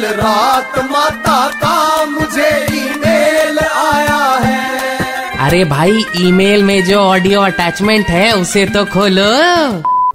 [0.00, 8.06] कल रात माता का मुझे ईमेल आया है। अरे भाई ईमेल में जो ऑडियो अटैचमेंट
[8.06, 9.24] है उसे तो खोलो।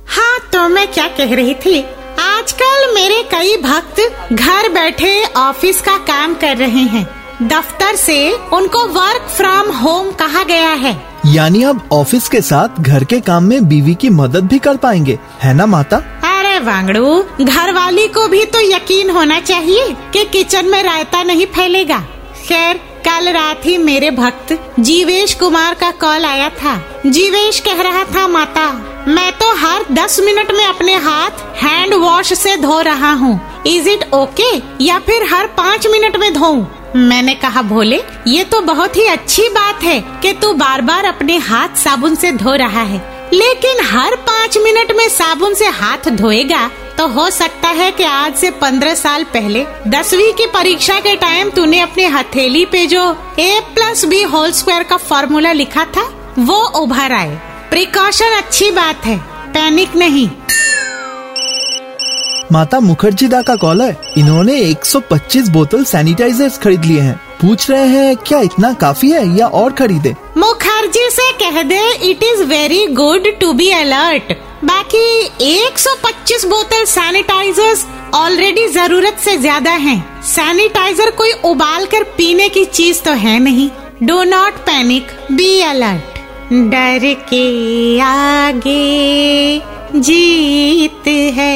[0.08, 1.80] हाँ तो मैं क्या कह रही थी?
[2.20, 4.02] आजकल मेरे कई भक्त
[4.34, 7.06] घर बैठे ऑफ़िस का काम कर रहे हैं।
[7.44, 8.18] दफ्तर से
[8.54, 13.44] उनको वर्क फ्रॉम होम कहा गया है। यानी अब ऑफ़िस के साथ घर के काम
[13.44, 16.02] में बीवी की मदद भी कर पाएँगे है ना माता?
[16.66, 22.00] वांगड़ू घर वाली को भी तो यकीन होना चाहिए कि किचन में रायता नहीं फैलेगा।
[22.48, 26.76] खैर, कल रात ही मेरे भक्त जीवेश कुमार का कॉल आया था।
[27.06, 28.72] जीवेश कह रहा था, माता,
[29.08, 33.90] मैं तो हर दस मिनट में अपने हाथ हैंड वॉश से धो रहा हूँ। इज़
[33.90, 34.52] इट ओके
[34.86, 36.66] या फिर हर पाँच मिनट में धोऊं?
[36.98, 41.38] मैंने कहा, भोले, ये तो बहुत ही अच्छी बात है कि तू बार बार अपने
[41.38, 46.68] हाथ साबुन से धो रहा है। लेकिन हर पाँच मिनट में साबुन से हाथ धोएगा
[46.98, 51.50] तो हो सकता है कि आज से पंद्रह साल पहले दसवीं की परीक्षा के टाइम
[51.50, 53.04] तूने अपने हथेली पे जो
[53.40, 56.04] A plus B whole square का फॉर्मूला लिखा था,
[56.40, 57.36] वो उभर आए।
[57.70, 59.18] प्रिकॉशन अच्छी बात है
[59.54, 60.30] पैनिक नहीं।
[62.52, 67.88] माता मुखर्जी दा का कॉल है इन्होंने 125 बोतल सैनिटाइजर्स खरीद लिए हैं। पूछ रहे
[67.88, 70.16] हैं, क्या इतना काफ़ी है या और खरीदे?
[70.38, 71.80] मुखर्जी से कह दे
[72.10, 74.34] it is very good to be alert
[74.64, 75.06] बाकी
[75.46, 77.86] 125 बोतल सैनिटाइजर्स
[78.16, 83.70] ऑलरेडी ज़रूरत से ज़्यादा हैं। सैनिटाइजर कोई उबाल कर पीने की चीज़ तो है नहीं।
[84.04, 86.20] Do not panic be alert
[86.72, 89.62] डर के आगे
[89.96, 91.08] जीत
[91.38, 91.56] है।